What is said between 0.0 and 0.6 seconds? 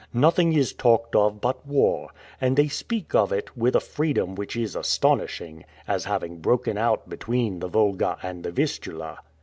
Nothing